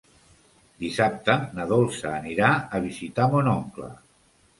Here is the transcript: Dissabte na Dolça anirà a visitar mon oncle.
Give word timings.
Dissabte 0.83 1.35
na 1.57 1.67
Dolça 1.71 2.13
anirà 2.21 2.47
a 2.79 2.81
visitar 2.87 3.29
mon 3.35 3.51
oncle. 3.53 3.91